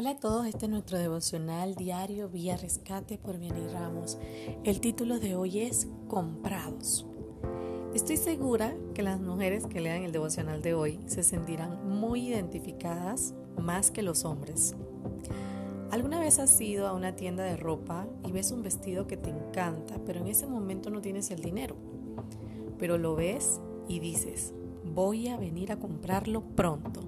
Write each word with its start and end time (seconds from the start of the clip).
Hola 0.00 0.10
a 0.10 0.16
todos, 0.16 0.46
este 0.46 0.66
es 0.66 0.70
nuestro 0.70 0.96
devocional 0.96 1.74
diario 1.74 2.28
Vía 2.28 2.56
Rescate 2.56 3.18
por 3.18 3.36
Vianney 3.36 3.66
Ramos. 3.66 4.16
El 4.62 4.80
título 4.80 5.18
de 5.18 5.34
hoy 5.34 5.58
es 5.58 5.88
Comprados. 6.06 7.04
Estoy 7.96 8.16
segura 8.16 8.76
que 8.94 9.02
las 9.02 9.20
mujeres 9.20 9.66
que 9.66 9.80
lean 9.80 10.04
el 10.04 10.12
devocional 10.12 10.62
de 10.62 10.72
hoy 10.72 11.00
se 11.06 11.24
sentirán 11.24 11.98
muy 11.98 12.28
identificadas 12.28 13.34
más 13.60 13.90
que 13.90 14.02
los 14.02 14.24
hombres. 14.24 14.76
¿Alguna 15.90 16.20
vez 16.20 16.38
has 16.38 16.60
ido 16.60 16.86
a 16.86 16.92
una 16.92 17.16
tienda 17.16 17.42
de 17.42 17.56
ropa 17.56 18.06
y 18.24 18.30
ves 18.30 18.52
un 18.52 18.62
vestido 18.62 19.08
que 19.08 19.16
te 19.16 19.30
encanta, 19.30 19.98
pero 20.06 20.20
en 20.20 20.28
ese 20.28 20.46
momento 20.46 20.90
no 20.90 21.00
tienes 21.00 21.32
el 21.32 21.40
dinero? 21.40 21.74
Pero 22.78 22.98
lo 22.98 23.16
ves 23.16 23.60
y 23.88 23.98
dices, 23.98 24.54
voy 24.84 25.26
a 25.26 25.36
venir 25.36 25.72
a 25.72 25.80
comprarlo 25.80 26.42
pronto. 26.54 27.00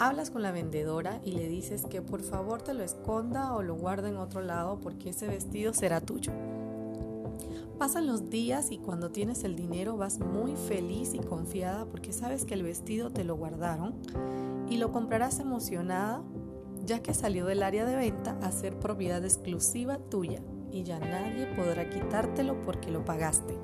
Hablas 0.00 0.30
con 0.30 0.42
la 0.42 0.52
vendedora 0.52 1.20
y 1.24 1.32
le 1.32 1.48
dices 1.48 1.84
que 1.84 2.02
por 2.02 2.22
favor 2.22 2.62
te 2.62 2.72
lo 2.72 2.84
esconda 2.84 3.52
o 3.54 3.62
lo 3.62 3.74
guarde 3.74 4.10
en 4.10 4.16
otro 4.16 4.40
lado 4.40 4.78
porque 4.78 5.10
ese 5.10 5.26
vestido 5.26 5.74
será 5.74 6.00
tuyo. 6.00 6.30
Pasan 7.78 8.06
los 8.06 8.30
días 8.30 8.70
y 8.70 8.78
cuando 8.78 9.10
tienes 9.10 9.42
el 9.42 9.56
dinero 9.56 9.96
vas 9.96 10.20
muy 10.20 10.54
feliz 10.54 11.14
y 11.14 11.18
confiada 11.18 11.84
porque 11.84 12.12
sabes 12.12 12.44
que 12.44 12.54
el 12.54 12.62
vestido 12.62 13.10
te 13.10 13.24
lo 13.24 13.34
guardaron 13.34 13.96
y 14.70 14.76
lo 14.76 14.92
comprarás 14.92 15.40
emocionada 15.40 16.22
ya 16.86 17.02
que 17.02 17.12
salió 17.12 17.44
del 17.46 17.64
área 17.64 17.84
de 17.84 17.96
venta 17.96 18.38
a 18.40 18.52
ser 18.52 18.78
propiedad 18.78 19.24
exclusiva 19.24 19.98
tuya 19.98 20.40
y 20.70 20.84
ya 20.84 21.00
nadie 21.00 21.46
podrá 21.56 21.90
quitártelo 21.90 22.62
porque 22.62 22.92
lo 22.92 23.04
pagaste. 23.04 23.58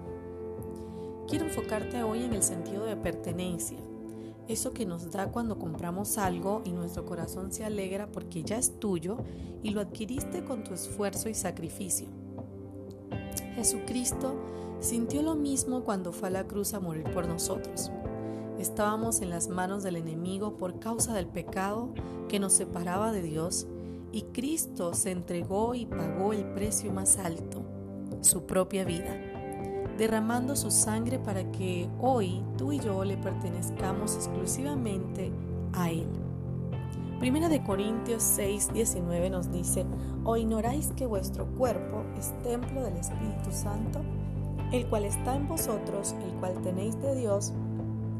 Quiero 1.28 1.44
enfocarte 1.44 2.02
hoy 2.02 2.24
en 2.24 2.32
el 2.32 2.42
sentido 2.42 2.86
de 2.86 2.96
pertenencia 2.96 3.78
eso 4.48 4.72
que 4.72 4.84
nos 4.84 5.10
da 5.10 5.30
cuando 5.30 5.58
compramos 5.58 6.18
algo 6.18 6.62
y 6.64 6.72
nuestro 6.72 7.04
corazón 7.04 7.52
se 7.52 7.64
alegra 7.64 8.06
porque 8.06 8.42
ya 8.42 8.58
es 8.58 8.78
tuyo 8.78 9.18
y 9.62 9.70
lo 9.70 9.80
adquiriste 9.80 10.44
con 10.44 10.64
tu 10.64 10.74
esfuerzo 10.74 11.28
y 11.28 11.34
sacrificio. 11.34 12.08
Jesucristo 13.54 14.34
sintió 14.80 15.22
lo 15.22 15.34
mismo 15.34 15.84
cuando 15.84 16.12
fue 16.12 16.28
a 16.28 16.32
la 16.32 16.46
cruz 16.46 16.74
a 16.74 16.80
morir 16.80 17.04
por 17.14 17.26
nosotros. 17.26 17.90
Estábamos 18.58 19.20
en 19.20 19.30
las 19.30 19.48
manos 19.48 19.82
del 19.82 19.96
enemigo 19.96 20.56
por 20.56 20.78
causa 20.78 21.14
del 21.14 21.26
pecado 21.26 21.92
que 22.28 22.38
nos 22.38 22.52
separaba 22.52 23.12
de 23.12 23.22
Dios 23.22 23.66
y 24.12 24.22
Cristo 24.22 24.94
se 24.94 25.10
entregó 25.10 25.74
y 25.74 25.86
pagó 25.86 26.32
el 26.32 26.44
precio 26.52 26.92
más 26.92 27.18
alto, 27.18 27.62
su 28.20 28.44
propia 28.44 28.84
vida 28.84 29.33
derramando 29.98 30.56
su 30.56 30.70
sangre 30.70 31.18
para 31.18 31.50
que 31.52 31.88
hoy 32.00 32.42
tú 32.56 32.72
y 32.72 32.80
yo 32.80 33.04
le 33.04 33.16
pertenezcamos 33.16 34.16
exclusivamente 34.16 35.30
a 35.72 35.90
Él. 35.90 36.08
Primera 37.20 37.48
de 37.48 37.62
Corintios 37.62 38.22
6, 38.22 38.72
19 38.74 39.30
nos 39.30 39.50
dice, 39.50 39.86
¿o 40.24 40.36
ignoráis 40.36 40.88
que 40.96 41.06
vuestro 41.06 41.46
cuerpo 41.46 42.02
es 42.18 42.32
templo 42.42 42.82
del 42.82 42.96
Espíritu 42.96 43.50
Santo, 43.50 44.00
el 44.72 44.86
cual 44.86 45.04
está 45.04 45.36
en 45.36 45.48
vosotros, 45.48 46.14
el 46.24 46.32
cual 46.40 46.60
tenéis 46.62 47.00
de 47.00 47.14
Dios, 47.14 47.52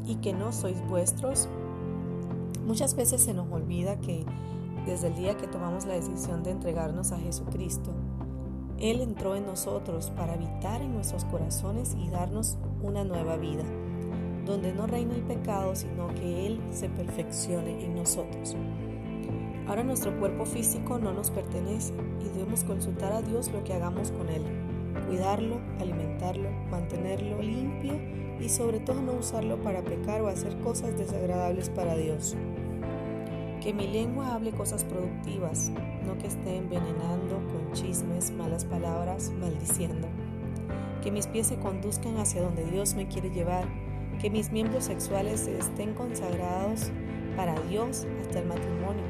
y 0.07 0.15
que 0.15 0.33
no 0.33 0.51
sois 0.51 0.81
vuestros? 0.87 1.49
Muchas 2.65 2.95
veces 2.95 3.21
se 3.21 3.33
nos 3.33 3.51
olvida 3.51 3.99
que 3.99 4.25
desde 4.85 5.07
el 5.07 5.15
día 5.15 5.37
que 5.37 5.47
tomamos 5.47 5.85
la 5.85 5.93
decisión 5.93 6.41
de 6.43 6.51
entregarnos 6.51 7.11
a 7.11 7.19
Jesucristo, 7.19 7.91
él 8.79 8.99
entró 8.99 9.35
en 9.35 9.45
nosotros 9.45 10.11
para 10.17 10.33
habitar 10.33 10.81
en 10.81 10.93
nuestros 10.93 11.23
corazones 11.25 11.95
y 11.97 12.09
darnos 12.09 12.57
una 12.81 13.05
nueva 13.05 13.37
vida, 13.37 13.63
donde 14.45 14.73
no 14.73 14.85
reina 14.85 15.15
el 15.15 15.21
pecado, 15.21 15.75
sino 15.75 16.13
que 16.13 16.45
Él 16.45 16.59
se 16.71 16.89
perfeccione 16.89 17.85
en 17.85 17.95
nosotros. 17.95 18.55
Ahora 19.67 19.83
nuestro 19.83 20.17
cuerpo 20.19 20.45
físico 20.45 20.99
no 20.99 21.13
nos 21.13 21.31
pertenece 21.31 21.93
y 22.19 22.25
debemos 22.25 22.63
consultar 22.65 23.13
a 23.13 23.21
Dios 23.21 23.49
lo 23.51 23.63
que 23.63 23.73
hagamos 23.73 24.11
con 24.11 24.27
Él, 24.27 24.43
cuidarlo, 25.07 25.59
alimentarlo, 25.79 26.49
mantenerlo 26.69 27.41
limpio 27.41 27.93
y 28.39 28.49
sobre 28.49 28.81
todo 28.81 29.01
no 29.01 29.13
usarlo 29.13 29.57
para 29.63 29.83
pecar 29.83 30.21
o 30.21 30.27
hacer 30.27 30.55
cosas 30.59 30.97
desagradables 30.97 31.69
para 31.69 31.95
Dios. 31.95 32.35
Que 33.65 33.73
mi 33.73 33.87
lengua 33.87 34.35
hable 34.35 34.51
cosas 34.51 34.83
productivas, 34.83 35.71
no 36.05 36.15
que 36.19 36.27
esté 36.27 36.57
envenenando 36.57 37.41
con 37.51 37.73
chismes, 37.73 38.29
malas 38.29 38.63
palabras, 38.63 39.31
maldiciendo. 39.39 40.07
Que 41.01 41.09
mis 41.09 41.25
pies 41.25 41.47
se 41.47 41.57
conduzcan 41.57 42.15
hacia 42.17 42.43
donde 42.43 42.63
Dios 42.63 42.93
me 42.93 43.07
quiere 43.07 43.31
llevar. 43.31 43.67
Que 44.21 44.29
mis 44.29 44.51
miembros 44.51 44.83
sexuales 44.83 45.47
estén 45.47 45.95
consagrados 45.95 46.91
para 47.35 47.59
Dios 47.61 48.05
hasta 48.21 48.37
el 48.37 48.45
matrimonio. 48.45 49.03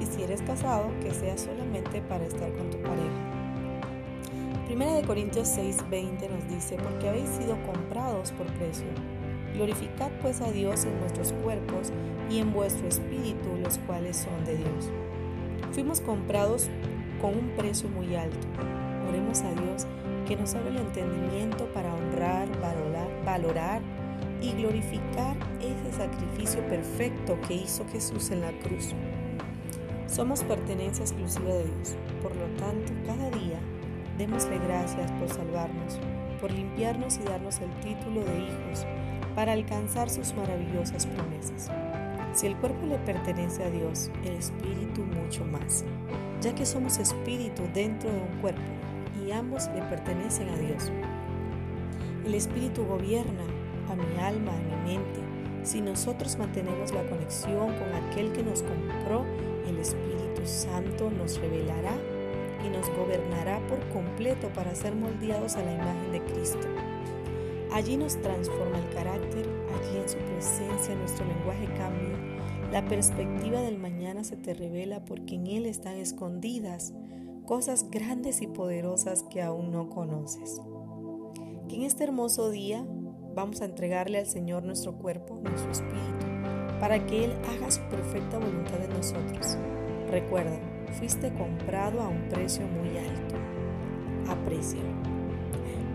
Y 0.00 0.06
si 0.06 0.22
eres 0.22 0.40
casado, 0.40 0.86
que 1.02 1.10
sea 1.10 1.36
solamente 1.36 2.00
para 2.00 2.24
estar 2.24 2.50
con 2.54 2.70
tu 2.70 2.78
pareja. 2.78 4.64
Primera 4.66 4.94
de 4.94 5.02
Corintios 5.02 5.46
6:20 5.58 6.26
nos 6.30 6.48
dice, 6.48 6.76
porque 6.76 7.06
habéis 7.06 7.28
sido 7.28 7.54
comprados 7.66 8.32
por 8.32 8.46
precio. 8.54 8.88
Glorificad 9.54 10.10
pues 10.22 10.40
a 10.40 10.50
Dios 10.52 10.84
en 10.84 10.98
vuestros 11.00 11.32
cuerpos 11.42 11.92
y 12.30 12.38
en 12.38 12.52
vuestro 12.52 12.86
espíritu, 12.88 13.56
los 13.62 13.78
cuales 13.78 14.16
son 14.16 14.44
de 14.44 14.56
Dios. 14.56 14.90
Fuimos 15.72 16.00
comprados 16.00 16.68
con 17.20 17.36
un 17.36 17.50
precio 17.56 17.88
muy 17.88 18.14
alto. 18.14 18.46
Oremos 19.08 19.42
a 19.42 19.52
Dios 19.52 19.86
que 20.26 20.36
nos 20.36 20.54
abra 20.54 20.70
el 20.70 20.76
entendimiento 20.78 21.66
para 21.72 21.92
honrar, 21.94 22.48
valorar, 22.60 23.08
valorar 23.24 23.82
y 24.40 24.52
glorificar 24.52 25.36
ese 25.60 25.96
sacrificio 25.96 26.66
perfecto 26.68 27.38
que 27.46 27.54
hizo 27.54 27.84
Jesús 27.92 28.30
en 28.30 28.42
la 28.42 28.52
cruz. 28.60 28.94
Somos 30.06 30.42
pertenencia 30.42 31.04
exclusiva 31.04 31.52
de 31.54 31.64
Dios. 31.64 31.96
Por 32.22 32.34
lo 32.34 32.46
tanto, 32.56 32.92
cada 33.06 33.30
día 33.30 33.60
démosle 34.18 34.58
gracias 34.58 35.10
por 35.12 35.28
salvarnos, 35.28 35.98
por 36.40 36.50
limpiarnos 36.52 37.18
y 37.18 37.22
darnos 37.22 37.60
el 37.60 37.70
título 37.80 38.24
de 38.24 38.38
hijos 38.38 38.86
para 39.34 39.52
alcanzar 39.52 40.10
sus 40.10 40.34
maravillosas 40.34 41.06
promesas. 41.06 41.70
Si 42.32 42.46
el 42.46 42.56
cuerpo 42.56 42.86
le 42.86 42.98
pertenece 42.98 43.64
a 43.64 43.70
Dios, 43.70 44.10
el 44.24 44.34
espíritu 44.34 45.02
mucho 45.02 45.44
más, 45.44 45.84
ya 46.40 46.54
que 46.54 46.64
somos 46.64 46.98
espíritu 46.98 47.62
dentro 47.74 48.10
de 48.10 48.18
un 48.18 48.40
cuerpo 48.40 48.60
y 49.26 49.32
ambos 49.32 49.68
le 49.74 49.82
pertenecen 49.82 50.48
a 50.48 50.56
Dios. 50.56 50.90
El 52.24 52.34
espíritu 52.34 52.84
gobierna 52.84 53.44
a 53.90 53.96
mi 53.96 54.22
alma, 54.22 54.52
a 54.52 54.58
mi 54.58 54.92
mente. 54.92 55.20
Si 55.62 55.80
nosotros 55.80 56.38
mantenemos 56.38 56.92
la 56.92 57.02
conexión 57.08 57.74
con 57.74 57.92
aquel 57.94 58.32
que 58.32 58.42
nos 58.42 58.62
compró, 58.62 59.24
el 59.66 59.78
Espíritu 59.78 60.42
Santo 60.44 61.10
nos 61.10 61.38
revelará 61.40 61.96
y 62.64 62.68
nos 62.68 62.88
gobernará 62.96 63.60
por 63.66 63.78
completo 63.88 64.48
para 64.54 64.74
ser 64.74 64.94
moldeados 64.94 65.56
a 65.56 65.62
la 65.62 65.74
imagen 65.74 66.12
de 66.12 66.24
Cristo. 66.24 66.66
Allí 67.72 67.96
nos 67.96 68.20
transforma 68.20 68.78
el 68.78 68.88
carácter, 68.94 69.48
allí 69.78 69.98
en 69.98 70.08
su 70.08 70.18
presencia 70.18 70.94
nuestro 70.96 71.24
lenguaje 71.26 71.66
cambia, 71.76 72.18
la 72.72 72.84
perspectiva 72.84 73.60
del 73.62 73.78
mañana 73.78 74.22
se 74.22 74.36
te 74.36 74.54
revela 74.54 75.04
porque 75.04 75.34
en 75.34 75.46
él 75.46 75.66
están 75.66 75.96
escondidas 75.96 76.94
cosas 77.44 77.90
grandes 77.90 78.42
y 78.42 78.46
poderosas 78.46 79.24
que 79.24 79.42
aún 79.42 79.72
no 79.72 79.90
conoces. 79.90 80.60
Que 81.68 81.76
en 81.76 81.82
este 81.82 82.04
hermoso 82.04 82.50
día 82.50 82.86
vamos 83.34 83.60
a 83.60 83.64
entregarle 83.64 84.18
al 84.18 84.26
Señor 84.26 84.62
nuestro 84.62 84.96
cuerpo, 84.96 85.40
nuestro 85.42 85.70
espíritu, 85.72 86.26
para 86.78 87.04
que 87.06 87.24
Él 87.24 87.32
haga 87.48 87.70
su 87.70 87.80
perfecta 87.88 88.38
voluntad 88.38 88.82
en 88.84 88.92
nosotros. 88.92 89.56
Recuerda, 90.08 90.60
fuiste 90.92 91.32
comprado 91.34 92.00
a 92.00 92.08
un 92.08 92.28
precio 92.28 92.66
muy 92.66 92.98
alto. 92.98 93.36
Aprecio. 94.28 94.80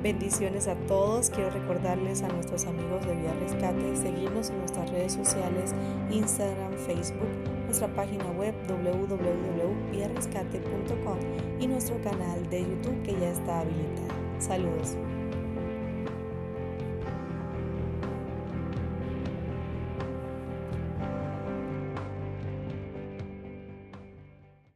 Bendiciones 0.06 0.68
a 0.68 0.76
todos. 0.88 1.32
Quiero 1.32 1.50
recordarles 1.50 2.22
a 2.22 2.28
nuestros 2.28 2.68
amigos 2.68 3.04
de 3.08 3.16
Vía 3.16 3.34
Rescate 3.40 3.96
seguirnos 3.96 4.52
en 4.52 4.60
nuestras 4.60 4.92
redes 4.92 5.14
sociales, 5.14 5.74
Instagram, 6.12 6.74
Facebook, 6.86 7.28
nuestra 7.66 7.88
página 7.88 8.30
web 8.38 8.54
www.viarescate.com 8.68 11.18
y 11.60 11.66
nuestro 11.66 12.00
canal 12.04 12.48
de 12.52 12.62
YouTube 12.62 13.02
que 13.02 13.20
ya 13.20 13.32
está 13.32 13.62
habilitado. 13.62 14.14
Saludos. 14.38 14.96